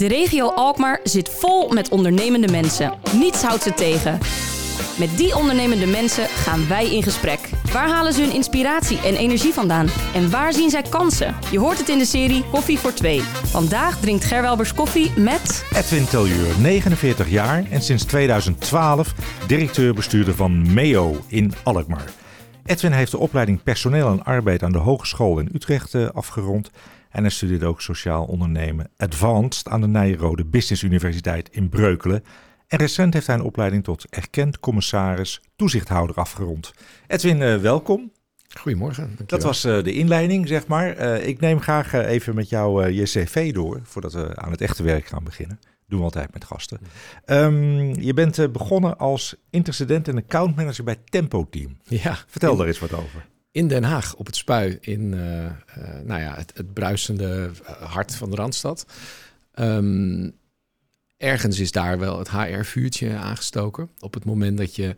[0.00, 2.92] De regio Alkmaar zit vol met ondernemende mensen.
[3.12, 4.18] Niets houdt ze tegen.
[4.98, 7.50] Met die ondernemende mensen gaan wij in gesprek.
[7.72, 9.86] Waar halen ze hun inspiratie en energie vandaan?
[10.14, 11.34] En waar zien zij kansen?
[11.50, 13.20] Je hoort het in de serie Koffie voor Twee.
[13.44, 15.64] Vandaag drinkt Gerwelbers koffie met...
[15.74, 19.14] Edwin Teljuur, 49 jaar en sinds 2012
[19.46, 22.10] directeur-bestuurder van MEO in Alkmaar.
[22.64, 26.70] Edwin heeft de opleiding Personeel en Arbeid aan de Hogeschool in Utrecht eh, afgerond.
[27.10, 32.24] En hij studeerde ook sociaal ondernemen Advanced aan de Nijrode Business Universiteit in Breukelen.
[32.66, 36.72] En recent heeft hij een opleiding tot erkend commissaris toezichthouder afgerond.
[37.06, 38.12] Edwin, eh, welkom.
[38.58, 39.02] Goedemorgen.
[39.02, 39.26] dankjewel.
[39.26, 40.96] Dat was eh, de inleiding, zeg maar.
[40.96, 44.82] Eh, ik neem graag even met jou je cv door, voordat we aan het echte
[44.82, 45.60] werk gaan beginnen.
[45.86, 46.78] Doen we altijd met gasten.
[47.24, 51.78] Ehm, je bent begonnen als intercedent en accountmanager bij Tempo Team.
[51.82, 53.26] Ja, Vertel in, daar eens wat over.
[53.52, 55.52] In Den Haag op het Spui, in eh, eh,
[56.04, 58.86] nou ja, het, het bruisende eh, hart van de Randstad.
[59.52, 60.30] Ehm,
[61.16, 63.90] ergens is daar wel het HR-vuurtje aangestoken.
[63.98, 64.96] Op het moment dat je...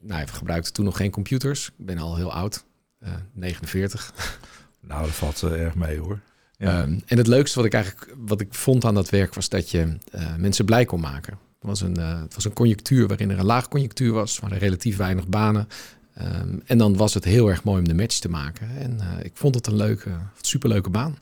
[0.00, 1.66] Nou, we gebruikten toen nog geen computers.
[1.66, 2.64] Ik ben al heel oud,
[2.98, 4.12] eh, 49.
[4.86, 6.20] Nou, dat valt erg mee hoor.
[6.56, 6.82] Ja.
[6.82, 9.70] Ehm, en het leukste wat ik eigenlijk wat ik vond aan dat werk was dat
[9.70, 9.98] je
[10.36, 11.32] mensen blij kon maken.
[11.32, 14.58] Het was, een, het was een conjunctuur waarin er een laag conjunctuur was, waar er
[14.58, 15.68] relatief weinig banen.
[16.14, 18.68] Ehm, en dan was het heel erg mooi om de match te maken.
[18.78, 20.10] En eh, ik vond het een leuke,
[20.40, 21.18] superleuke baan.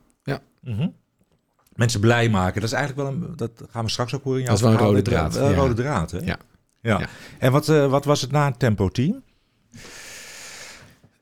[0.63, 0.89] Mhm.
[1.75, 4.55] Mensen blij maken, dat is eigenlijk wel een, dat gaan we straks ook horen Dat
[4.55, 5.55] is wel een rode draad, ja.
[5.55, 6.19] rode draad, hè?
[6.19, 6.39] Ja.
[6.81, 6.99] ja.
[6.99, 7.09] Ja.
[7.39, 9.23] En wat, eh, wat was het na Tempo Team?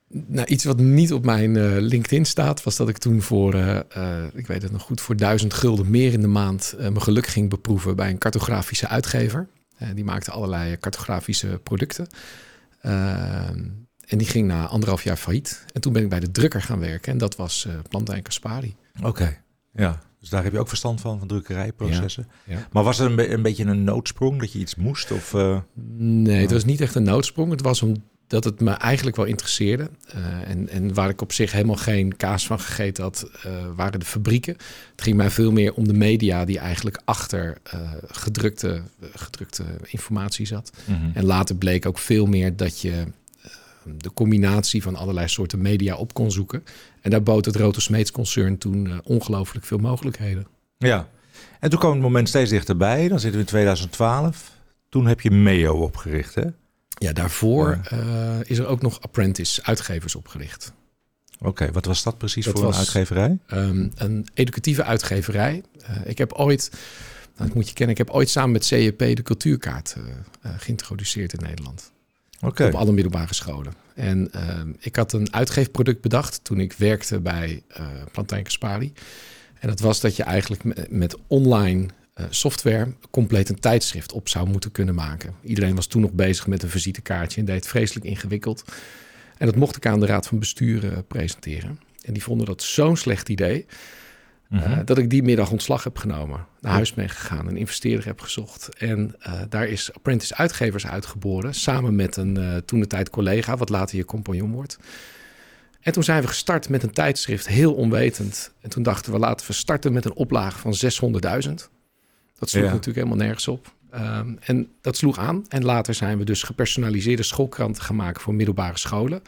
[0.09, 3.79] Nou, iets wat niet op mijn eh, LinkedIn staat, was dat ik toen voor, eh,
[3.79, 7.27] eh, ik weet het nog goed, voor duizend gulden meer in de maand mijn geluk
[7.27, 9.49] ging beproeven bij een cartografische uitgever.
[9.95, 12.07] Die maakte allerlei cartografische producten.
[12.81, 13.59] Ehm,
[14.07, 15.65] en die ging na anderhalf jaar failliet.
[15.73, 17.13] En toen ben ik bij de drukker gaan werken.
[17.13, 18.77] En dat was eh Plantijn Caspari.
[19.03, 19.37] Oké,
[19.73, 19.99] ja.
[20.21, 22.29] Dus daar heb je ook verstand van, van drukkerijprocessen.
[22.45, 22.69] Ja.
[22.73, 25.11] Maar was er een, be- een beetje een noodsprong dat je iets moest?
[25.13, 25.59] Of, eh,
[25.99, 27.51] Nee, het was niet echt een noodsprong.
[27.51, 27.85] Het was
[28.29, 29.91] omdat het me eigenlijk wel interesseerde.
[30.07, 34.01] Eh, en, en waar ik op zich helemaal geen kaas van gegeten had, eh, waren
[34.01, 34.53] de fabrieken.
[34.91, 38.83] Het ging mij veel meer om de media die eigenlijk achter eh, gedrukte,
[39.15, 40.73] gedrukte informatie zat.
[41.15, 43.05] En later bleek ook veel meer dat je
[43.97, 46.65] de combinatie van allerlei soorten media op kon zoeken.
[47.01, 50.47] En daar bood het Roto Smeets concern toen ongelooflijk veel mogelijkheden.
[50.79, 51.09] Ja.
[51.61, 53.09] En toen kwam het moment steeds dichterbij.
[53.09, 54.53] Dan zitten we in 2012.
[54.89, 56.45] Toen heb je MEO opgericht, hè?
[56.99, 57.99] Ja, daarvoor eh,
[58.45, 60.73] is er ook nog Apprentice uitgevers opgericht.
[61.41, 63.39] Oké, wat was dat precies Dat voor was- een uitgeverij?
[63.47, 65.63] Ehm, een educatieve uitgeverij.
[65.83, 66.71] Eh, ik heb ooit,
[67.37, 69.97] nou, dat moet je kennen, ik heb ooit samen met CEP de cultuurkaart
[70.43, 71.93] eh, geïntroduceerd in Nederland.
[72.41, 72.67] Oké.
[72.67, 73.73] Op alle middelbare scholen.
[73.95, 77.63] En ehm, ik had een uitgeefproduct bedacht toen ik werkte bij
[78.13, 78.93] Plantijn Caspari.
[79.61, 81.87] En dat was dat je eigenlijk me- met online
[82.31, 85.35] software compleet een tijdschrift op zou moeten kunnen maken.
[85.43, 88.65] Iedereen was toen nog bezig met een visitekaartje en deed het vreselijk ingewikkeld.
[89.39, 91.81] En dat mocht ik aan de raad van bestuur eh, presenteren.
[92.03, 93.67] En die vonden dat zo'n slecht idee.
[94.49, 94.63] Mhm.
[94.63, 96.47] Eh, dat ik die middag ontslag heb genomen.
[96.61, 98.69] Naar huis ben gegaan, een investeerder heb gezocht.
[98.79, 101.55] En eh, daar is Apprentice Uitgevers uitgeboren.
[101.55, 104.79] Samen met een eh, toen de tijd collega, wat later je compagnon wordt.
[105.81, 108.53] En toen zijn we gestart met een tijdschrift, heel onwetend.
[108.61, 110.75] En toen dachten we, laten we starten met een oplage van
[111.49, 111.55] 600.000.
[112.39, 112.69] Dat sloeg Ja.
[112.71, 113.73] natuurlijk helemaal nergens op.
[113.91, 115.45] Ehm, en dat sloeg aan.
[115.49, 119.23] En later zijn we dus gepersonaliseerde schoolkranten gaan maken voor middelbare scholen.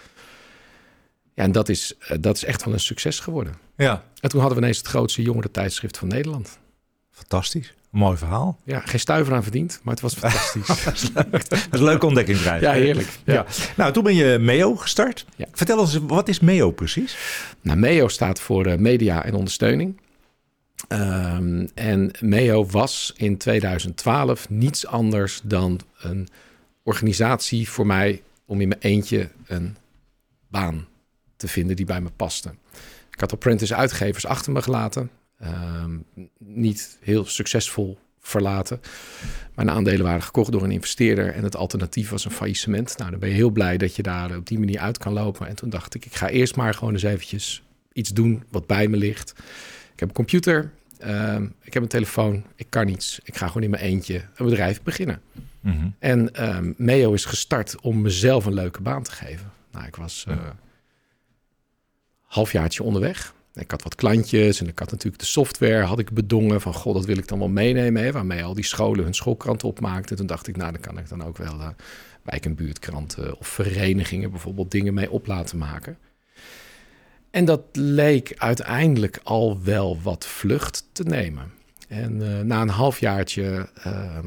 [1.35, 3.55] Ja, en dat is, eh, dat is echt wel een succes geworden.
[3.77, 6.59] Ja, En toen hadden we ineens het grootste jongerentijdschrift van Nederland.
[7.11, 7.75] fantastisch.
[7.91, 8.59] Mooi verhaal.
[8.65, 10.67] Ja, geen stuiver aan verdiend, maar het was fantastisch.
[10.85, 11.49] dat is leuk.
[11.49, 12.61] Dat is een leuke ontdekkingsreis.
[12.63, 13.09] ja, heerlijk.
[13.25, 13.35] Ja.
[13.35, 13.47] Ja.
[13.77, 15.27] Nou, toen ben je MEO gestart.
[15.37, 15.47] Ja.
[15.53, 17.17] Vertel ons, wat is MEO precies?
[17.61, 20.01] Nou, MEO staat voor eh, media en ondersteuning.
[20.91, 26.29] Ehm, en MEO was in 2012 niets anders dan een
[26.83, 29.77] organisatie voor mij om in mijn eentje een
[30.49, 30.87] baan
[31.37, 32.55] te vinden die bij me paste.
[33.11, 35.11] Ik had apprentice uitgevers achter me gelaten.
[35.39, 35.99] Ehm,
[36.39, 38.81] niet heel succesvol verlaten.
[39.55, 42.99] Mijn aandelen waren gekocht door een investeerder en het alternatief was een faillissement.
[42.99, 45.47] Nou, dan ben je heel blij dat je daar op die manier uit kan lopen.
[45.47, 47.63] En toen dacht ik, ik ga eerst maar gewoon eens eventjes
[47.93, 49.33] iets doen wat bij me ligt.
[49.93, 53.21] Ik heb een computer, ehm, ik heb een telefoon, ik kan iets.
[53.25, 55.21] Ik ga gewoon in mijn eentje een bedrijf beginnen.
[55.61, 55.89] Mhm.
[55.99, 59.51] En ehm Meo is gestart om mezelf een leuke baan te geven.
[59.73, 60.37] Nou, ik was eh
[62.31, 63.35] halfjaartje onderweg.
[63.55, 66.95] Ik had wat klantjes en ik had natuurlijk de software, had ik bedongen van, god,
[66.95, 70.17] dat wil ik dan wel meenemen, hè, waarmee al die scholen hun schoolkrant opmaakten.
[70.17, 71.69] Toen dacht ik, nou, dan kan ik dan ook wel eh,
[72.23, 75.99] wijk- en buurtkranten of verenigingen bijvoorbeeld dingen mee op laten maken.
[77.31, 81.53] En dat leek uiteindelijk al wel wat vlucht te nemen.
[81.89, 84.19] En na een halfjaartje uh,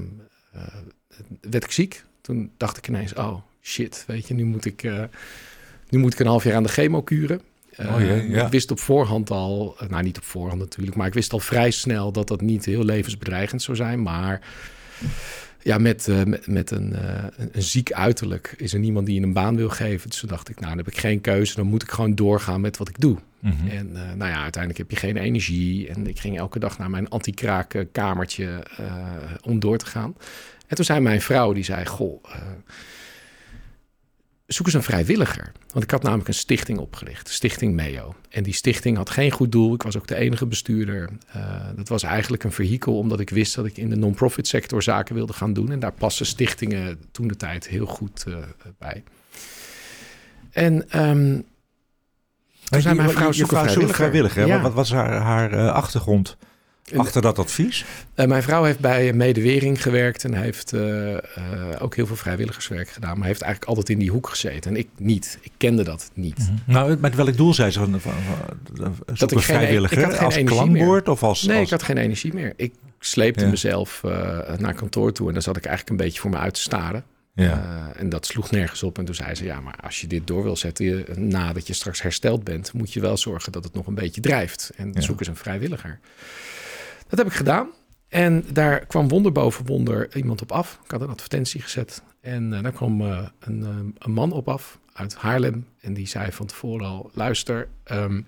[1.41, 2.03] werd ik ziek.
[2.21, 4.83] Toen dacht ik ineens, oh shit, weet je, nu moet ik,
[5.89, 7.41] nu moet ik een half jaar aan de chemo kuren.
[7.77, 8.45] Oh, ja.
[8.45, 11.71] Ik wist op voorhand al, nou niet op voorhand natuurlijk, maar ik wist al vrij
[11.71, 14.01] snel dat dat niet heel levensbedreigend zou zijn.
[14.01, 14.41] Maar
[15.63, 19.25] ja, met, uh, met, met een, uh, een, ziek uiterlijk is er niemand die je
[19.25, 20.09] een baan wil geven.
[20.09, 21.55] Dus toen dacht ik, nou, dan heb ik geen keuze.
[21.55, 23.17] Dan moet ik gewoon doorgaan met wat ik doe.
[23.39, 23.67] Mhm.
[23.67, 25.87] En uh, nou ja, uiteindelijk heb je geen energie.
[25.89, 28.63] En ik ging elke dag naar mijn anti-kraak kamertje
[29.41, 30.15] om door te gaan.
[30.67, 32.23] En toen zei mijn vrouw, die zei, goh
[34.53, 35.51] zoek eens een vrijwilliger.
[35.71, 38.15] Want ik had namelijk een stichting opgericht, Stichting MEO.
[38.29, 39.73] En die stichting had geen goed doel.
[39.73, 41.09] Ik was ook de enige bestuurder.
[41.35, 44.83] Uh, dat was eigenlijk een vehikel omdat ik wist dat ik in de non-profit sector
[44.83, 45.71] zaken wilde gaan doen.
[45.71, 48.37] En daar passen stichtingen toen de tijd heel goed uh,
[48.77, 49.03] bij.
[50.51, 50.73] En
[51.07, 51.45] um,
[52.63, 53.95] toen zei mijn vrouw, zoek vrijwilliger.
[53.95, 54.61] vrijwilliger ja.
[54.61, 56.37] Wat was haar, haar uh, achtergrond?
[56.95, 57.85] Achter dat advies?
[58.15, 61.17] Uh, mijn vrouw heeft bij Medewering gewerkt en heeft uh, uh,
[61.79, 63.17] ook heel veel vrijwilligerswerk gedaan.
[63.17, 64.71] Maar heeft eigenlijk altijd in die hoek gezeten.
[64.71, 65.37] En ik niet.
[65.41, 66.37] Ik kende dat niet.
[66.37, 66.73] Mm -hmm.
[66.73, 68.13] Nou, met welk doel zei ze van, van,
[68.73, 69.97] van dat ik geen, vrijwilliger?
[69.97, 71.43] Ik als klankwoord of als...
[71.43, 71.65] Nee, als...
[71.65, 72.53] ik had geen energie meer.
[72.55, 73.49] Ik sleepte ja.
[73.49, 74.01] mezelf
[74.57, 77.03] naar kantoor toe en dan zat ik eigenlijk een beetje voor me uit te staren.
[77.35, 77.91] Ja.
[77.95, 78.97] en dat sloeg nergens op.
[78.97, 82.01] En toen zei ze: Ja, maar als je dit door wil zetten, nadat je straks
[82.01, 84.71] hersteld bent, moet je wel zorgen dat het nog een beetje drijft.
[84.75, 85.01] En ja.
[85.01, 85.99] zoek eens een vrijwilliger.
[87.13, 87.69] Dat heb ik gedaan.
[88.07, 90.79] En daar kwam wonder boven wonder iemand op af.
[90.83, 92.03] Ik had een advertentie gezet.
[92.21, 93.67] En uh, daar kwam uh, een, uh,
[93.97, 95.67] een, man op af uit Haarlem.
[95.81, 98.25] En die zei van tevoren al: luister, um,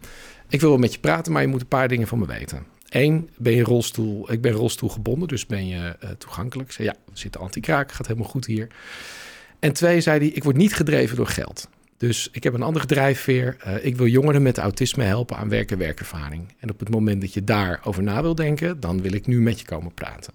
[0.49, 2.65] ik wil wel met je praten, maar je moet een paar dingen van me weten.
[2.89, 4.31] Eén, ben je rolstoel?
[4.31, 6.67] Ik ben rolstoel gebonden, dus ben je toegankelijk?
[6.69, 8.67] Ik zei ja, we zitten anti-kraak, gaat helemaal goed hier.
[9.59, 11.69] En twee, zei hij: ik word niet gedreven door geld.
[11.97, 13.57] Dus ik heb een andere drijfveer.
[13.67, 16.53] Uh, ik wil jongeren met autisme helpen aan werk- en werkervaring.
[16.59, 19.59] En op het moment dat je daarover na wil denken, dan wil ik nu met
[19.59, 20.33] je komen praten.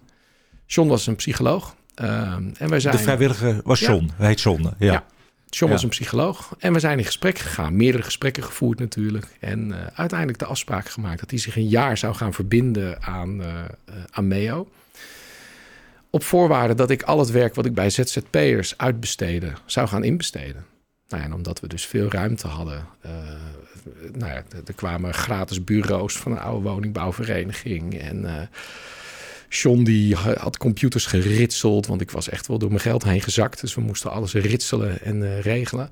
[0.65, 1.75] John was een psycholoog.
[2.01, 2.95] Uh, en wij zijn...
[2.95, 4.13] De vrijwilliger was John, ja.
[4.17, 4.63] hij heet John.
[4.63, 4.73] Ja.
[4.79, 5.05] ja.
[5.49, 5.71] John ja.
[5.71, 6.55] was een psycholoog.
[6.59, 9.27] En we zijn in gesprek gegaan, meerdere gesprekken gevoerd natuurlijk.
[9.39, 13.41] En uh, uiteindelijk de afspraak gemaakt dat hij zich een jaar zou gaan verbinden aan,
[14.11, 14.69] aan MEO.
[16.09, 20.65] Op voorwaarde dat ik al het werk wat ik bij ZZP'ers uitbesteden zou gaan inbesteden.
[21.11, 23.11] Nou en omdat we dus veel ruimte hadden, uh,
[24.13, 27.99] nou ja, er kwamen gratis bureaus van een oude woningbouwvereniging.
[27.99, 28.41] En uh,
[29.49, 33.61] John die had computers geritseld, want ik was echt wel door mijn geld heen gezakt.
[33.61, 35.89] Dus we moesten alles ritselen en uh, regelen.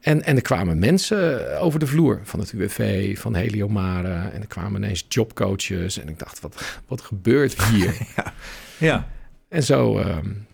[0.00, 4.30] En, en er kwamen mensen over de vloer van het UWV, van Heliomare.
[4.30, 5.98] En er kwamen ineens jobcoaches.
[5.98, 7.96] En ik dacht, wat, wat gebeurt hier?
[8.16, 8.32] ja.
[8.78, 9.08] ja.
[9.48, 10.46] En zo, um,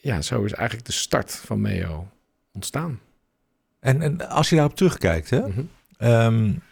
[0.00, 2.08] ja, zo is eigenlijk de start van MEO
[2.52, 3.00] ontstaan.
[3.80, 5.68] En, en als je daarop terugkijkt, hè, mm-hmm.
[5.98, 6.62] um,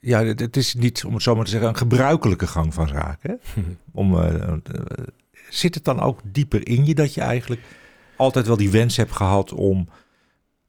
[0.00, 2.88] ja, het, het, is niet, om het zo maar te zeggen, een gebruikelijke gang van
[2.88, 3.40] zaken.
[3.92, 4.52] Om, uh,
[5.48, 7.60] zit het dan ook dieper in je dat je eigenlijk
[8.16, 9.88] altijd wel die wens hebt gehad om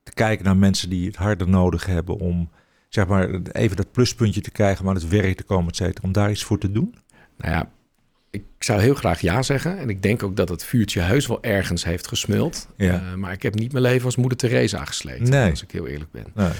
[0.04, 2.50] te kijken naar mensen die het harder nodig hebben, om
[2.90, 6.08] zeg maar even dat pluspuntje te krijgen, om aan het werk te komen, et cetera,
[6.08, 6.96] om daar iets voor te doen?
[7.38, 7.72] Nou ja,
[8.32, 9.78] ik zou heel graag ja zeggen.
[9.78, 12.68] En ik denk ook dat het vuurtje heus wel ergens heeft gesmuld.
[12.76, 13.02] Ja.
[13.02, 15.50] Uh, maar ik heb niet mijn leven als moeder Teresa gesleten, nee.
[15.50, 16.26] als ik heel eerlijk ben.
[16.34, 16.52] Nee.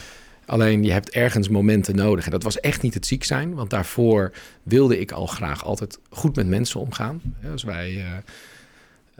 [0.46, 2.26] Alleen je hebt ergens momenten nodig.
[2.26, 3.54] En dat was echt niet het ziek zijn.
[3.54, 4.32] Want daarvoor
[4.64, 7.22] wilde ik al graag altijd goed met mensen omgaan.
[7.52, 7.92] Als wij...
[7.92, 8.04] Uh,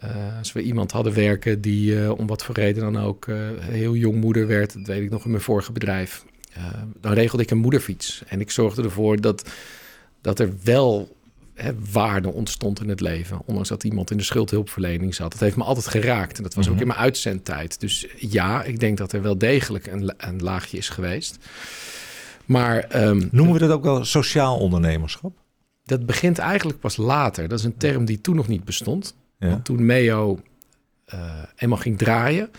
[0.04, 3.38] uh, als we iemand hadden werken die uh, om wat voor reden dan ook uh,
[3.60, 6.26] heel jong moeder werd, dat weet ik nog in mijn vorige bedrijf,
[7.02, 8.24] dan regelde ik een moederfiets.
[8.28, 9.50] En ik zorgde ervoor dat,
[10.22, 11.18] dat er wel
[11.62, 13.42] hè, waarde ontstond in het leven.
[13.46, 15.32] Ondanks dat iemand in de schuldhulpverlening zat.
[15.32, 16.38] Dat heeft me altijd geraakt.
[16.38, 16.82] En dat was ook mhm.
[16.82, 17.80] in mijn uitzendtijd.
[17.80, 21.38] Dus ja, ik denk dat er wel degelijk een, een laagje is geweest.
[22.46, 25.38] Maar, um, Noemen we dat ook wel sociaal ondernemerschap?
[25.84, 27.48] Dat begint eigenlijk pas later.
[27.48, 29.16] Dat is een term die toen nog niet bestond.
[29.40, 29.50] Ja.
[29.50, 30.40] Want toen Meo
[31.14, 32.50] uh, eenmaal ging draaien...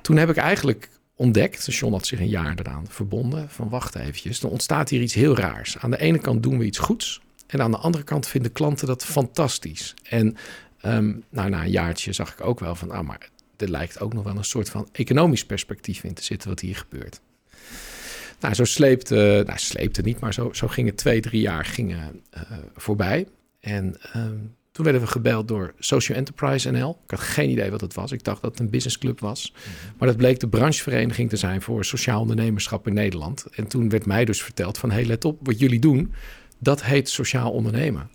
[0.00, 4.40] toen heb ik eigenlijk ontdekt, John had zich een jaar eraan verbonden, van wacht eventjes,
[4.40, 5.78] dan ontstaat hier iets heel raars.
[5.78, 8.86] Aan de ene kant doen we iets goeds, en aan de andere kant vinden klanten
[8.86, 9.94] dat fantastisch.
[10.02, 10.36] En
[10.84, 14.12] um, nou, na een jaartje zag ik ook wel van, ah, maar er lijkt ook
[14.12, 17.20] nog wel een soort van economisch perspectief in te zitten wat hier gebeurt.
[18.40, 22.40] Nou, zo sleepte, nou, sleepte niet, maar zo, zo gingen twee, drie jaar gingen, uh,
[22.74, 23.26] voorbij.
[23.60, 26.98] En um, toen werden we gebeld door Social Enterprise NL.
[27.04, 28.12] Ik had geen idee wat het was.
[28.12, 29.52] Ik dacht dat het een businessclub was.
[29.52, 29.96] Mhm.
[29.98, 33.46] Maar dat bleek de branchevereniging te zijn voor sociaal ondernemerschap in Nederland.
[33.54, 34.90] En toen werd mij dus verteld van...
[34.90, 36.12] hey, let op, wat jullie doen
[36.58, 38.10] dat heet sociaal ondernemen.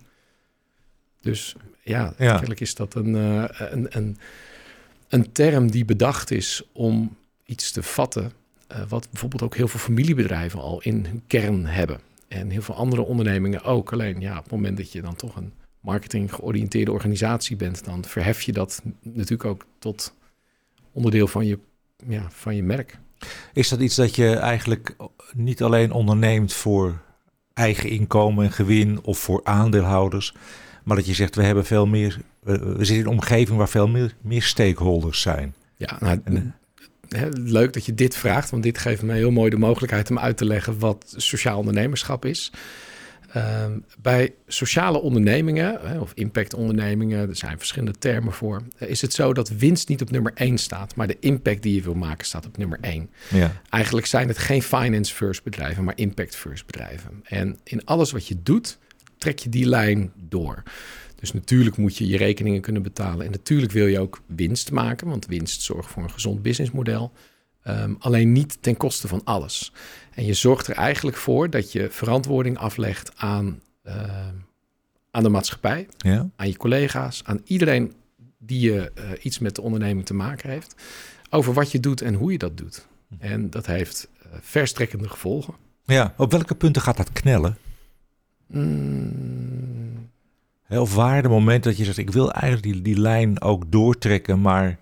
[1.20, 4.18] Dus ja, eigenlijk is dat een, uh, een, een,
[5.08, 8.32] een term die bedacht is om iets te vatten.
[8.72, 12.00] Uh, wat bijvoorbeeld ook heel veel familiebedrijven al in hun kern hebben.
[12.28, 13.92] en heel veel andere ondernemingen ook.
[13.92, 18.04] Alleen ja, op het moment dat je dan toch een marketing georiënteerde organisatie bent, dan
[18.04, 20.14] verhef je dat natuurlijk ook tot
[20.92, 21.58] onderdeel van je,
[22.08, 22.98] ja, van je merk.
[23.52, 24.96] Is dat iets dat je eigenlijk
[25.32, 27.00] niet alleen onderneemt voor
[27.54, 30.34] eigen inkomen en gewin of voor aandeelhouders,
[30.84, 33.88] maar dat je zegt we hebben veel meer, we, zitten in een omgeving waar veel
[33.88, 35.54] meer, meer stakeholders zijn.
[35.76, 36.54] Ja, nou, en,
[37.32, 40.36] leuk dat je dit vraagt, want dit geeft me heel mooi de mogelijkheid om uit
[40.36, 42.52] te leggen wat sociaal ondernemerschap is.
[43.32, 49.48] Ehm, bij sociale ondernemingen of impactondernemingen, er zijn verschillende termen voor, is het zo dat
[49.48, 52.56] winst niet op nummer 1 staat, maar de impact die je wil maken staat op
[52.56, 53.10] nummer 1.
[53.30, 53.60] Ja.
[53.68, 57.20] Eigenlijk zijn het geen finance first bedrijven, maar impact first bedrijven.
[57.22, 58.78] En in alles wat je doet,
[59.18, 60.62] trek je die lijn door.
[61.14, 63.26] Dus natuurlijk moet je je rekeningen kunnen betalen.
[63.26, 67.12] En natuurlijk wil je ook winst maken, want winst zorgt voor een gezond businessmodel.
[67.68, 69.72] Um, alleen niet ten koste van alles.
[70.14, 74.34] En je zorgt er eigenlijk voor dat je verantwoording aflegt aan, ehm,
[75.10, 76.28] aan de maatschappij, ja.
[76.36, 77.92] aan je collega's, aan iedereen
[78.38, 80.74] die je uh, iets met de onderneming te maken heeft,
[81.30, 82.86] over wat je doet en hoe je dat doet.
[83.18, 85.54] En dat heeft uh, verstrekkende gevolgen.
[85.84, 87.56] Ja, op welke punten gaat dat knellen?
[88.46, 90.10] Mm.
[90.68, 94.40] Of waar de moment dat je zegt, ik wil eigenlijk die, die lijn ook doortrekken,
[94.40, 94.78] maar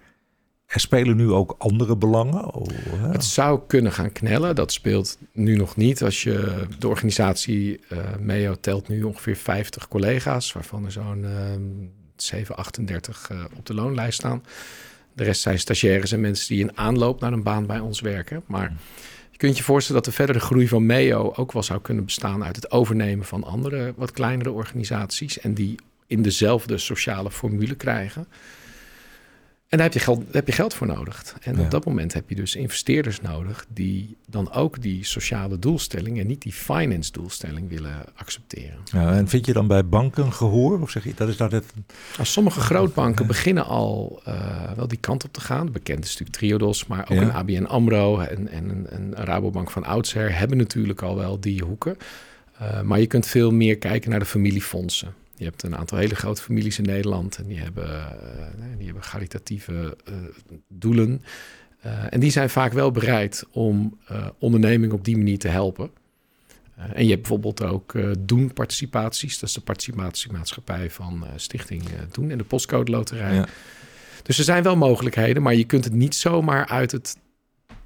[0.71, 2.55] er spelen nu ook andere belangen?
[2.55, 2.67] Oh,
[3.12, 4.55] Het zou kunnen gaan knellen.
[4.55, 6.03] Dat speelt nu nog niet.
[6.03, 11.31] Als je de organisatie uh, MEO telt nu ongeveer 50 collega's, waarvan er zo'n uh,
[12.17, 14.45] 7, 38 uh, op de loonlijst staan.
[15.12, 18.43] De rest zijn stagiaires en mensen die in aanloop naar een baan bij ons werken.
[18.47, 18.73] Maar
[19.31, 22.45] je kunt je voorstellen dat de verdere groei van MEO ook wel zou kunnen bestaan
[22.45, 25.41] uit het overnemen van andere, wat kleinere organisaties.
[25.41, 25.75] En die
[26.07, 28.27] in dezelfde sociale formule krijgen.
[29.71, 31.37] En daar heb je geld, heb je geld voor nodig.
[31.41, 36.21] En op dat moment heb je dus investeerders nodig die dan ook die sociale doelstelling
[36.21, 38.79] en niet die finance doelstelling willen accepteren.
[38.85, 40.81] Ja, en vind je dan bij banken gehoor?
[40.81, 41.65] Of zeg je dat is dat het.
[42.19, 45.73] Als sommige grootbanken beginnen al uh, wel die kant op te gaan.
[45.73, 50.39] Bekend is natuurlijk Triodos, maar ook een ABN Amro en, en een, Rabobank van oudsher
[50.39, 51.97] hebben natuurlijk al wel die hoeken.
[52.62, 55.15] Uh, maar je kunt veel meer kijken naar de familiefondsen.
[55.40, 59.02] Je hebt een aantal hele grote families in Nederland en die hebben, uh, die hebben
[59.02, 60.14] caritatieve uh,
[60.68, 61.23] doelen.
[61.87, 63.99] Uh, en die zijn vaak wel bereid om
[64.38, 65.90] ondernemingen op die manier te helpen.
[66.75, 69.38] en je hebt bijvoorbeeld ook Doen-participaties.
[69.38, 73.35] Dat is de participatiemaatschappij van Stichting Doen en de Postcode Loterij.
[73.35, 73.49] Ja.
[74.23, 77.16] Dus er zijn wel mogelijkheden, maar je kunt het niet zomaar uit het,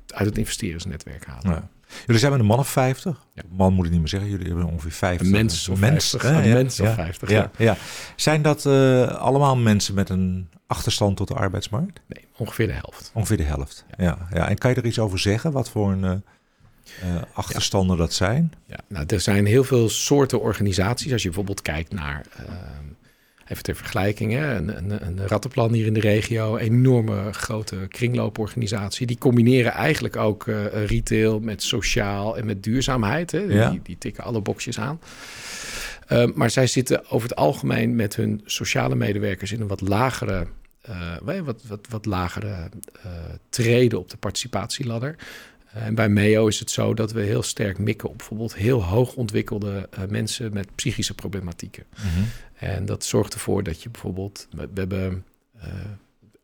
[0.06, 1.50] uit het investeerdersnetwerk halen.
[1.50, 1.68] Ja.
[2.06, 3.26] Jullie zijn met een man of 50.
[3.48, 4.30] Man moet ik niet meer zeggen.
[4.30, 5.26] Jullie hebben ongeveer 50.
[5.26, 6.24] Een mens of 50.
[6.24, 7.30] Een mens of 50.
[7.30, 7.76] Ja, ja.
[8.16, 12.00] Zijn dat uh, allemaal mensen met een achterstand tot de arbeidsmarkt?
[12.06, 13.10] Nee, ongeveer de helft.
[13.14, 13.84] Ongeveer de helft.
[13.96, 14.18] Ja.
[14.32, 14.48] Ja.
[14.48, 15.52] En kan je er iets over zeggen?
[15.52, 16.22] Wat voor een
[17.04, 18.52] uh, achterstanden dat zijn?
[18.66, 21.12] Ja, nou, er zijn heel veel soorten organisaties.
[21.12, 22.26] Als je bijvoorbeeld kijkt naar
[23.48, 29.06] Even ter vergelijking, hè, een, een, een rattenplan hier in de regio, enorme grote kringlooporganisatie.
[29.06, 33.30] Die combineren eigenlijk ook uh, retail met sociaal en met duurzaamheid.
[33.30, 33.38] Hè.
[33.38, 33.70] Ja.
[33.70, 35.00] Die, die, tikken alle boxjes aan.
[36.12, 40.46] Uh, maar zij zitten over het algemeen met hun sociale medewerkers in een wat lagere,
[40.88, 42.68] uh, wat, wat, wat lagere
[43.48, 45.16] treden op de participatieladder.
[45.74, 49.14] En bij MEO is het zo dat we heel sterk mikken op bijvoorbeeld heel hoog
[49.14, 51.84] ontwikkelde mensen met psychische problematieken.
[52.04, 55.24] Mm en dat zorgt ervoor dat je bijvoorbeeld, we hebben
[55.56, 55.62] uh,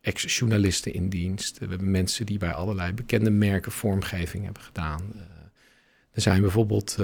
[0.00, 5.12] ex-journalisten in dienst, we hebben mensen die bij allerlei bekende merken vormgeving hebben gedaan.
[5.14, 5.20] Uh,
[6.12, 6.96] er zijn bijvoorbeeld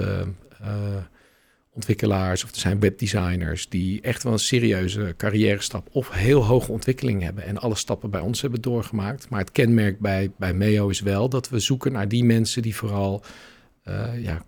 [1.77, 6.71] ontwikkelaars of er zijn webdesigners die echt wel een serieuze carrière stap of heel hoge
[6.71, 9.29] ontwikkeling hebben en alle stappen bij ons hebben doorgemaakt.
[9.29, 12.75] Maar het kenmerk bij, bij MEO is wel dat we zoeken naar die mensen die
[12.75, 13.23] vooral
[14.21, 14.41] ja,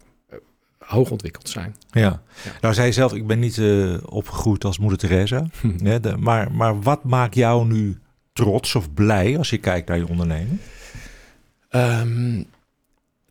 [0.89, 1.75] hoog ontwikkeld zijn.
[1.91, 2.21] Ja.
[2.61, 5.47] nou zei je zelf, ik ben niet uh, opgegroeid als moeder Teresa.
[5.61, 5.99] Hm.
[6.01, 7.97] de, maar, maar wat maakt jou nu
[8.33, 10.59] trots of blij als je kijkt naar je onderneming?
[11.71, 12.45] Um,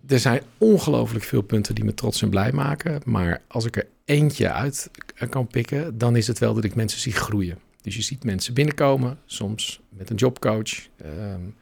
[0.09, 3.01] er zijn ongelooflijk veel punten die me trots en blij maken.
[3.05, 4.91] Maar als ik er eentje uit
[5.31, 7.59] kan pikken, dan is het wel dat ik mensen zie groeien.
[7.83, 10.89] Dus je ziet mensen binnenkomen, soms met een jobcoach.
[11.05, 11.55] Um,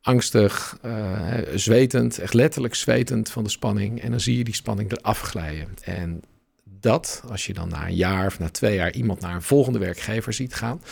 [0.00, 4.00] angstig, uh, zwetend, echt letterlijk zwetend van de spanning.
[4.00, 5.68] En dan zie je die spanning eraf glijden.
[5.84, 6.22] En
[6.64, 9.78] dat, als je dan na een jaar of na twee jaar iemand naar een volgende
[9.78, 10.82] werkgever ziet gaan,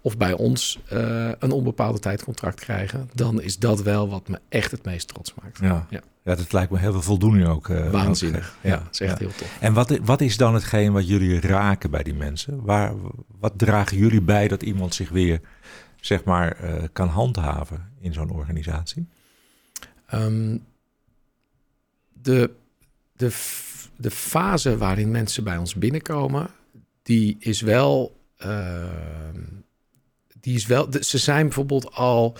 [0.00, 4.70] of bij ons uh, een onbepaalde tijdcontract krijgen, dan is dat wel wat me echt
[4.70, 5.58] het meest trots maakt.
[5.58, 6.00] Ja, ja.
[6.24, 7.68] Ja dat lijkt me heel veel voldoening ook.
[7.68, 8.56] Uh, Waanzinnig.
[8.60, 9.56] ja, dat is echt heel tof.
[9.60, 12.64] En wat, wat is dan hetgeen wat jullie raken bij die mensen?
[12.64, 12.92] Waar,
[13.38, 15.40] wat dragen jullie bij dat iemand zich weer
[16.00, 19.06] zeg maar, uh, kan handhaven in zo'n organisatie?
[20.12, 20.64] Um,
[22.12, 22.50] de,
[23.12, 23.30] de
[23.96, 26.48] de fase waarin mensen bij ons binnenkomen,
[27.02, 28.22] die is wel.
[28.46, 28.84] Uh,
[30.40, 32.36] die is wel ze zijn bijvoorbeeld al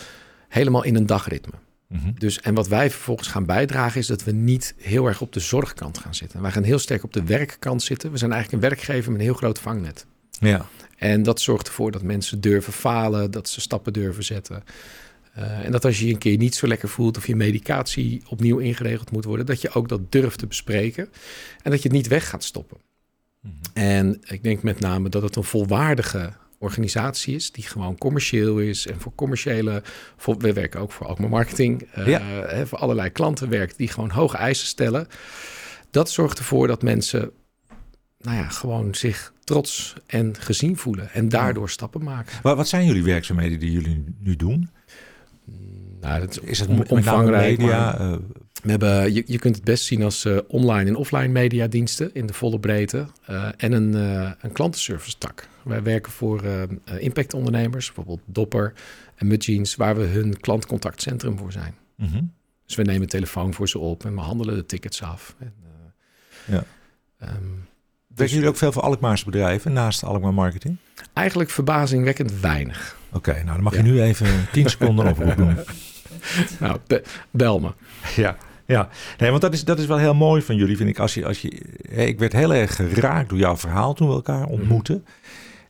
[0.49, 1.53] helemaal in een dagritme.
[1.94, 2.12] Mhm.
[2.18, 5.40] Dus, en wat wij vervolgens gaan bijdragen is dat we niet heel erg op de
[5.40, 6.42] zorgkant gaan zitten.
[6.42, 8.10] Wij gaan heel sterk op de werkkant zitten.
[8.10, 10.06] We zijn eigenlijk een werkgever met een heel groot vangnet.
[10.30, 10.66] Ja.
[10.96, 14.64] En dat zorgt ervoor dat mensen durven falen, dat ze stappen durven zetten.
[15.38, 18.22] Uh, en dat als je je een keer niet zo lekker voelt of je medicatie
[18.28, 21.08] opnieuw ingeregeld moet worden, dat je ook dat durft te bespreken
[21.62, 22.78] en dat je het niet weg gaat stoppen.
[23.40, 23.54] Mhm.
[23.72, 26.32] En ik denk met name dat het een volwaardige
[26.64, 29.83] organisatie is die gewoon commercieel is en voor commerciële,
[30.16, 32.21] voor, we werken ook voor Alkmaar Marketing, uh, ja.
[32.47, 35.06] hè, voor allerlei klanten werkt die gewoon hoge eisen stellen.
[35.90, 37.30] Dat zorgt ervoor dat mensen,
[38.18, 42.38] nou ja, gewoon zich trots en gezien voelen en daardoor stappen maken.
[42.42, 44.71] Wat zijn jullie werkzaamheden die jullie nu doen?
[46.00, 47.59] Nou, dat is, het omvangrijk.
[47.59, 48.16] Media, uh,
[48.64, 52.26] we hebben, je, je kunt het best zien als uh, online en offline mediadiensten in
[52.26, 53.06] de volle breedte.
[53.30, 53.94] Uh, en een,
[54.40, 55.49] een klantenservice tak.
[55.62, 56.42] Wij werken voor
[56.99, 58.73] impactondernemers, bijvoorbeeld Dopper
[59.16, 61.75] en Mudjeans, waar we hun klantcontactcentrum voor zijn.
[61.97, 62.33] Mm -hmm.
[62.66, 65.37] Dus we nemen telefoon voor ze op en we handelen de tickets af.
[65.38, 65.52] En,
[66.44, 66.64] ja.
[67.23, 67.66] Um,
[68.14, 70.76] Werken jullie ook veel voor Alkmaarse bedrijven naast Alkmaar Marketing?
[71.12, 72.97] Eigenlijk verbazingwekkend weinig.
[73.12, 75.56] Oké, nou dan mag je nu even 10 seconden oproep doen.
[76.61, 76.78] nou,
[77.30, 77.73] bel me.
[78.16, 78.88] Ja, ja.
[79.18, 80.99] Nee, want dat is, dat is wel heel mooi van jullie, vind ik.
[80.99, 81.49] Als je, als je,
[81.88, 85.04] ik werd heel erg geraakt door jouw verhaal toen we elkaar ontmoetten.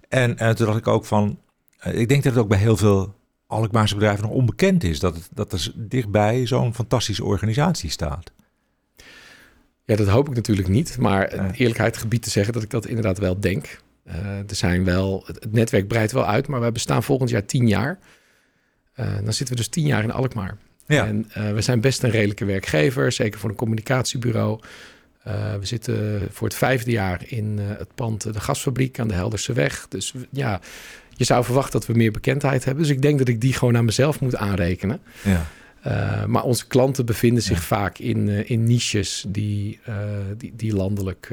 [0.08, 1.38] En uh, toen dacht ik ook van,
[1.86, 3.14] uh, ik denk dat het ook bij heel veel
[3.46, 5.00] Alkmaarse bedrijven nog onbekend is.
[5.00, 8.32] Dat, het, dat er dichtbij zo'n fantastische organisatie staat.
[9.84, 10.98] Ja, dat hoop ik natuurlijk niet.
[10.98, 13.82] Maar eerlijkheid gebied te zeggen dat ik dat inderdaad wel denk.
[14.06, 17.68] Uh, er zijn wel, het, netwerk breidt wel uit, maar we bestaan volgend jaar tien
[17.68, 17.98] jaar.
[18.96, 20.56] Uh, dan zitten we dus tien jaar in Alkmaar.
[20.86, 21.06] Ja.
[21.06, 24.60] En uh, we zijn best een redelijke werkgever, zeker voor een communicatiebureau.
[25.22, 29.86] we zitten voor het vijfde jaar in het pand De Gasfabriek aan de Helderse Weg.
[29.88, 30.60] Dus ja,
[31.16, 32.82] je zou verwachten dat we meer bekendheid hebben.
[32.82, 35.00] Dus ik denk dat ik die gewoon aan mezelf moet aanrekenen.
[35.22, 35.46] Ja.
[35.86, 39.96] Uh, maar onze klanten bevinden zich vaak in, uh, in niches die, uh,
[40.36, 41.30] die, die, landelijk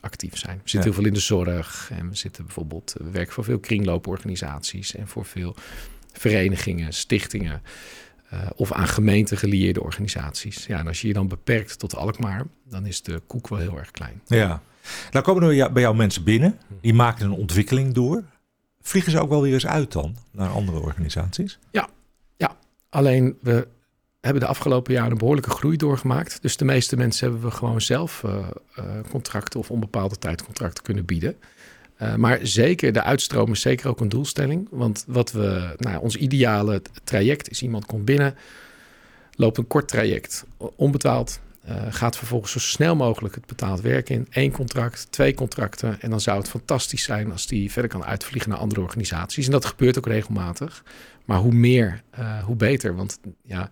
[0.00, 0.60] actief zijn.
[0.62, 3.58] We zitten heel veel in de zorg en we zitten bijvoorbeeld, we werken voor veel
[3.58, 5.54] kringlooporganisaties en voor veel
[6.12, 7.62] verenigingen, stichtingen
[8.56, 10.66] of aan gemeenten gelieerde organisaties.
[10.66, 13.78] Ja, en als je je dan beperkt tot Alkmaar, dan is de koek wel heel
[13.78, 14.22] erg klein.
[14.26, 14.62] Ja,
[15.10, 18.24] nou komen er bij jou mensen binnen, die maken een ontwikkeling door.
[18.80, 21.58] Vliegen ze ook wel weer eens uit dan naar andere organisaties?
[21.70, 21.88] Ja,
[22.36, 22.56] ja.
[22.88, 23.68] alleen we
[24.20, 26.42] hebben de afgelopen jaren een behoorlijke groei doorgemaakt.
[26.42, 28.32] Dus de meeste mensen hebben we gewoon zelf uh,
[28.78, 31.36] uh, contracten of onbepaalde tijdcontracten kunnen bieden.
[32.02, 34.68] Uh, maar zeker, de uitstroom is zeker ook een doelstelling.
[34.70, 38.34] Want wat we, nou, ons ideale traject is: iemand komt binnen,
[39.34, 40.44] loopt een kort traject,
[40.76, 41.40] onbetaald.
[41.88, 44.26] gaat vervolgens zo snel mogelijk het betaald werk in.
[44.30, 46.00] Eén contract, twee contracten.
[46.00, 49.46] En dan zou het fantastisch zijn als die verder kan uitvliegen naar andere organisaties.
[49.46, 50.84] En dat gebeurt ook regelmatig.
[51.24, 52.02] Maar hoe meer,
[52.44, 52.96] hoe beter.
[52.96, 53.70] Want ja,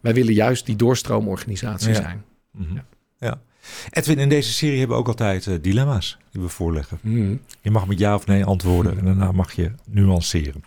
[0.00, 2.24] wij willen juist die doorstroomorganisatie zijn.
[2.50, 2.74] Mhm.
[2.74, 2.84] ja.
[3.18, 3.40] ja.
[3.90, 6.98] Edwin, in deze serie hebben we ook altijd uh, dilemma's die we voorleggen.
[7.00, 7.36] Mhm.
[7.60, 10.62] Je mag met ja of nee antwoorden en daarna mag je nuanceren.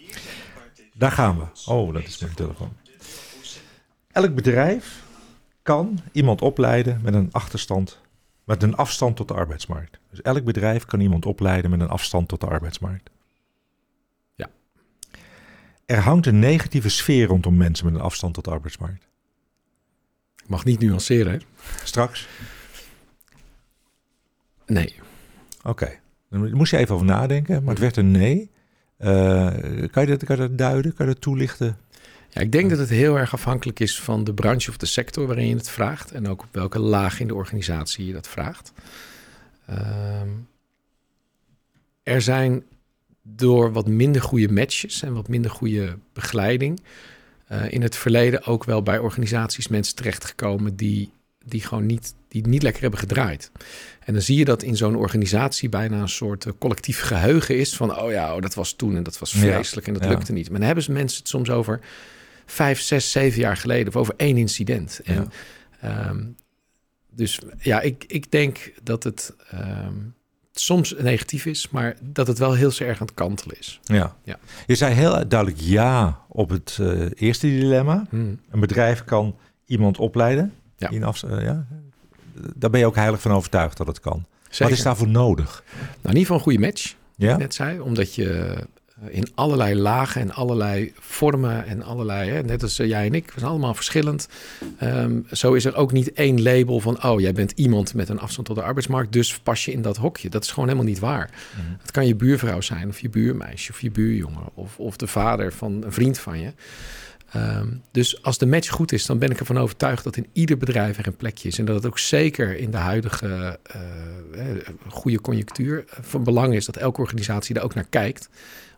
[0.93, 1.71] Daar gaan we.
[1.71, 2.73] Oh, dat is mijn telefoon.
[4.11, 5.03] Elk bedrijf
[5.61, 7.99] kan iemand opleiden met een achterstand,
[8.43, 9.99] met een afstand tot de arbeidsmarkt.
[10.09, 13.09] Dus elk bedrijf kan iemand opleiden met een afstand tot de arbeidsmarkt.
[14.35, 14.49] Ja.
[15.85, 19.07] Er hangt een negatieve sfeer rondom mensen met een afstand tot de arbeidsmarkt.
[20.47, 21.37] Mag niet nuanceren, hè?
[21.83, 22.27] Straks?
[24.73, 24.93] Nee.
[25.63, 25.69] Oké.
[25.69, 25.99] Okay.
[26.29, 28.49] Dan moest je even over nadenken, maar het werd een nee.
[28.99, 29.47] Uh,
[29.91, 30.93] kan, je dat, kan je dat duiden?
[30.93, 31.77] Kan je dat toelichten?
[32.29, 35.27] Ja, ik denk dat het heel erg afhankelijk is van de branche of de sector
[35.27, 36.11] waarin je het vraagt.
[36.11, 38.73] En ook op welke laag in de organisatie je dat vraagt.
[39.69, 40.21] Uh,
[42.03, 42.63] er zijn
[43.21, 46.81] door wat minder goede matches en wat minder goede begeleiding
[47.51, 51.11] uh, in het verleden ook wel bij organisaties mensen terechtgekomen die,
[51.45, 53.51] die gewoon niet, die niet lekker hebben gedraaid.
[54.05, 57.75] En dan zie je dat in zo'n organisatie bijna een soort uh, collectief geheugen is
[57.75, 60.49] van, oh ja, oh, dat was toen en dat was vreselijk en dat lukte niet.
[60.49, 61.79] Maar dan hebben ze mensen het soms over
[62.45, 65.01] vijf, zes, zeven jaar geleden of over één incident.
[65.03, 65.31] En,
[66.09, 66.35] um,
[67.09, 70.13] dus ja, ik, ik denk dat het um,
[70.53, 73.79] soms negatief is, maar dat het wel heel erg aan het kantelen is.
[73.83, 74.15] Ja.
[74.23, 74.39] ja.
[74.67, 78.05] Je zei heel duidelijk ja op het uh, eerste dilemma.
[78.09, 78.39] Hmm.
[78.49, 80.53] Een bedrijf kan iemand opleiden.
[80.77, 80.89] Ja.
[80.89, 81.67] In af, uh, ja.
[82.55, 84.25] Daar ben je ook heilig van overtuigd dat het kan.
[84.43, 84.65] Zeker.
[84.65, 85.63] Wat is daarvoor nodig?
[85.73, 87.37] Nou, in ieder geval een goede match, ja?
[87.37, 87.79] net zei.
[87.79, 88.61] Omdat je, eh,
[89.09, 93.39] in allerlei lagen en allerlei vormen en allerlei, hè, net als jij en ik, we
[93.39, 94.27] zijn allemaal verschillend.
[94.77, 98.19] Ehm, zo is er ook niet één label van, oh, jij bent iemand met een
[98.19, 100.29] afstand tot de arbeidsmarkt, dus pas je in dat hokje.
[100.29, 101.29] Dat is gewoon helemaal niet waar.
[101.55, 101.71] Mhm.
[101.81, 105.53] Het kan je buurvrouw zijn, of je buurmeisje, of je buurjongen, of, of de vader
[105.53, 106.53] van een vriend van je.
[107.31, 110.57] Ehm, dus als de match goed is, dan ben ik ervan overtuigd dat in ieder
[110.57, 111.59] bedrijf er een plekje is.
[111.59, 113.59] En dat het ook zeker in de huidige
[114.35, 114.43] uh,
[114.87, 118.29] goede conjunctuur van belang is dat elke organisatie daar ook naar kijkt.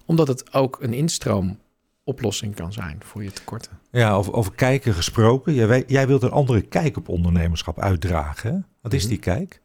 [0.06, 3.80] Omdat het ook een instroomoplossing kan zijn voor je tekorten.
[3.92, 5.54] Ja, over, over kijken gesproken.
[5.54, 8.66] Jij, jij wilt een andere kijk op ondernemerschap uitdragen.
[8.82, 9.10] Wat is mhm.
[9.10, 9.62] die kijk?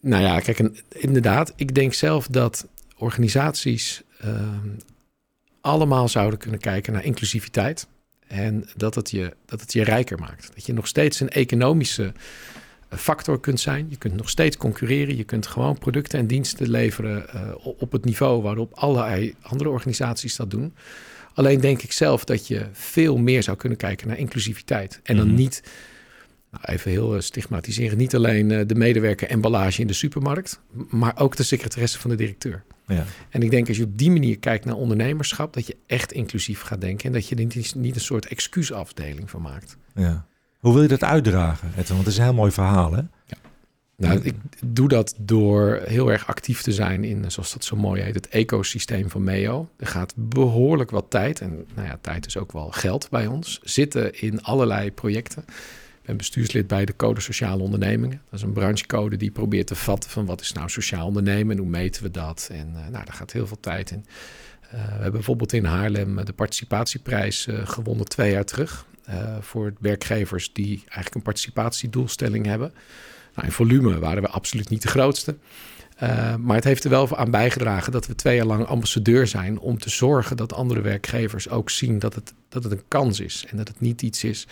[0.00, 1.52] Nou ja, kijk, inderdaad.
[1.56, 4.68] Ik denk zelf dat organisaties ehm,
[5.62, 7.86] allemaal zouden kunnen kijken naar inclusiviteit.
[8.26, 10.50] En dat het, je, dat het je rijker maakt.
[10.54, 12.12] Dat je nog steeds een economische
[12.88, 13.86] eh, factor kunt zijn.
[13.88, 15.16] Je kunt nog steeds concurreren.
[15.16, 20.36] Je kunt gewoon producten en diensten leveren uh, op het niveau waarop allerlei andere organisaties
[20.36, 20.74] dat doen.
[21.34, 25.00] Alleen denk ik zelf dat je veel meer zou kunnen kijken naar inclusiviteit.
[25.02, 25.36] En dan mhm.
[25.36, 25.62] niet,
[26.50, 31.36] nou even heel eh, stigmatiseren, niet alleen de medewerker emballage in de supermarkt, maar ook
[31.36, 32.64] de secretaresse van de directeur.
[32.86, 33.04] Ja.
[33.30, 36.60] En ik denk als je op die manier kijkt naar ondernemerschap, dat je echt inclusief
[36.60, 39.76] gaat denken en dat je er niet, niet een soort excuusafdeling van maakt.
[39.94, 40.26] Ja.
[40.58, 41.72] Hoe wil je dat uitdragen?
[41.74, 43.02] Want het is een heel mooi verhaal, hè?
[43.26, 43.36] Ja.
[43.96, 48.02] Nou, ik doe dat door heel erg actief te zijn in, zoals dat zo mooi
[48.02, 49.68] heet, het ecosysteem van MEO.
[49.76, 53.60] Er gaat behoorlijk wat tijd, en nou ja, tijd is ook wel geld bij ons,
[53.62, 55.44] zitten in allerlei projecten
[56.02, 58.20] ben bestuurslid bij de Code Sociale Ondernemingen.
[58.30, 61.62] Dat is een branchecode die probeert te vatten van wat is nou sociaal ondernemen en
[61.62, 62.48] hoe meten we dat.
[62.52, 64.04] En uh, nou, daar gaat heel veel tijd in.
[64.64, 68.86] Uh, we hebben bijvoorbeeld in Haarlem de participatieprijs gewonnen twee jaar terug.
[69.40, 72.72] voor werkgevers die eigenlijk een participatiedoelstelling hebben.
[73.34, 75.36] Nou, in volume waren we absoluut niet de grootste.
[76.40, 79.78] maar het heeft er wel aan bijgedragen dat we twee jaar lang ambassadeur zijn om
[79.78, 83.56] te zorgen dat andere werkgevers ook zien dat het, dat het een kans is en
[83.56, 84.46] dat het niet iets is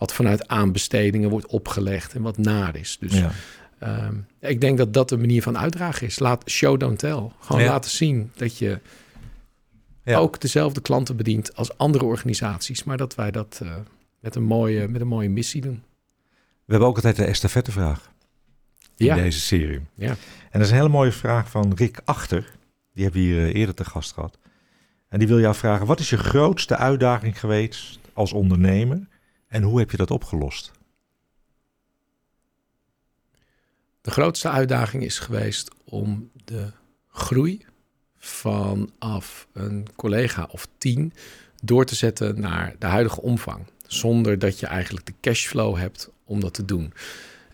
[0.00, 2.96] wat vanuit aanbestedingen wordt opgelegd en wat naar is.
[3.00, 3.30] Dus ja.
[3.78, 6.18] Ehm, ik denk dat dat de manier van uitdragen is.
[6.18, 7.30] Laat show don't tell.
[7.38, 8.80] Gewoon laten zien dat je
[10.04, 10.18] ja.
[10.18, 13.74] ook dezelfde klanten bedient als andere organisaties, maar dat wij dat uh,
[14.20, 15.82] met, een mooie, met een mooie missie doen.
[16.64, 18.10] We hebben ook altijd de estafettevraag
[18.96, 19.14] in ja.
[19.14, 19.80] deze serie.
[19.94, 20.08] Ja.
[20.08, 20.16] En
[20.50, 22.52] dat is een hele mooie vraag van Rick Achter.
[22.94, 24.38] Die hebben we hier eh, eerder te gast gehad.
[25.08, 29.08] En die wil jou vragen: wat is je grootste uitdaging geweest als ondernemer
[29.50, 30.70] en hoe heb je dat opgelost?
[34.00, 36.70] De grootste uitdaging is geweest om de
[37.08, 37.64] groei
[38.16, 41.12] vanaf een collega of tien
[41.62, 43.66] door te zetten naar de huidige omvang.
[43.86, 46.92] Zonder dat je eigenlijk de cashflow hebt om dat te doen.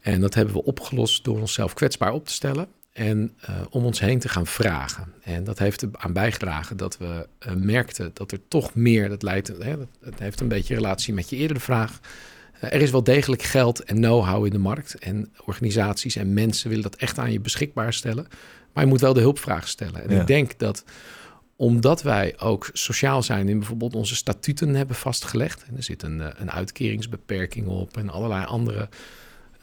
[0.01, 4.01] En dat hebben we opgelost door onszelf kwetsbaar op te stellen en uh, om ons
[4.01, 5.13] heen te gaan vragen.
[5.23, 9.49] En dat heeft aan bijgedragen dat we uh, merkten dat er toch meer, dat leidt,
[9.49, 12.01] hè, dat, heeft een beetje relatie met je eerdere vraag.
[12.57, 14.99] Uh, er is wel degelijk geld en know-how in de markt.
[14.99, 18.27] En organisaties en mensen willen dat echt aan je beschikbaar stellen.
[18.73, 20.09] Maar je moet wel de hulpvraag stellen.
[20.09, 20.85] En ik denk dat
[21.57, 25.65] omdat wij ook sociaal zijn in bijvoorbeeld onze statuten hebben vastgelegd.
[25.69, 28.89] En er zit een, een uitkeringsbeperking op en allerlei andere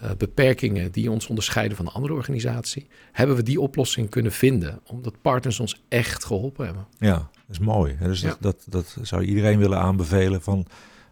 [0.04, 4.80] uh, beperkingen die ons onderscheiden van een andere organisatie, hebben we die oplossing kunnen vinden,
[4.86, 6.88] omdat partners ons echt geholpen hebben.
[6.98, 7.98] Ja, dat is mooi.
[8.02, 10.66] Dus dat, dat, dat, zou iedereen willen aanbevelen van,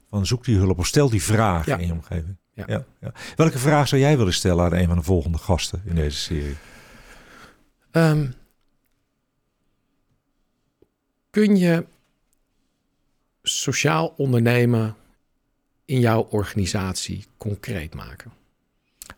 [0.09, 2.39] van zoek die hulp of stel die vraag in je omgeving.
[2.53, 2.85] Ja.
[2.99, 6.17] Ja, Welke vraag zou jij willen stellen aan een van de volgende gasten in deze
[6.17, 6.55] serie?
[7.91, 8.33] Um,
[11.29, 11.85] kun je
[13.43, 14.95] sociaal ondernemen
[15.85, 18.31] in jouw organisatie concreet maken?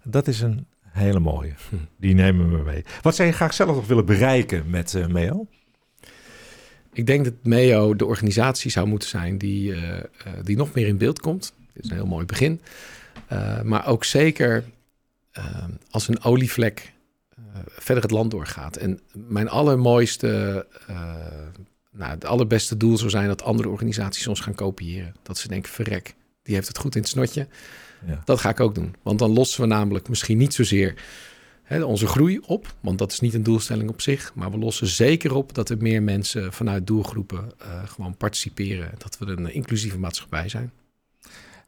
[0.04, 1.54] Dat is een hele mooie.
[1.98, 2.84] Die nemen we mee.
[3.02, 5.48] Wat zou je graag zelf nog willen bereiken met uh, MEO?
[6.94, 10.00] Ik denk dat MEO de organisatie zou moeten zijn die, uh,
[10.44, 11.54] die nog meer in beeld komt.
[11.74, 12.62] Dit is een heel mooi begin.
[13.64, 14.64] maar ook zeker
[15.90, 16.94] als een olievlek
[17.66, 18.76] verder het land doorgaat.
[18.76, 20.66] En mijn allermooiste,
[21.92, 25.16] nou, het allerbeste doel zou zijn dat andere organisaties ons gaan kopiëren.
[25.24, 27.48] Dat ze denken, verrek, die heeft het goed in het snotje.
[28.06, 28.22] Ja.
[28.26, 28.96] Dat ga ik ook doen.
[29.02, 30.96] Want dan lossen we namelijk misschien niet zozeer
[31.64, 32.74] hè, onze groei op.
[32.80, 34.32] Want dat is niet een doelstelling op zich.
[34.36, 38.92] Maar we lossen zeker op dat er meer mensen vanuit doelgroepen uh, gewoon participeren.
[38.98, 40.72] Dat we een inclusieve maatschappij zijn.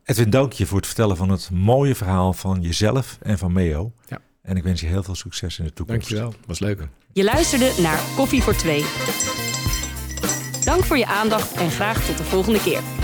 [0.04, 3.94] Edwin, dank je voor het vertellen van het mooie verhaal van jezelf en van Meo.
[4.08, 4.22] Ja.
[4.42, 6.10] En ik wens je heel veel succes in de toekomst.
[6.10, 6.88] Dankjewel, was leuk.
[7.14, 8.86] Je luisterde naar Koffie voor Twee.
[10.64, 12.95] Dank voor je aandacht en graag tot de volgende keer.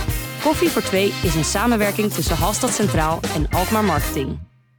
[0.44, 4.51] Koffie voor Twee is een samenwerking tussen Halstad Centraal en Alkmaar Marketing.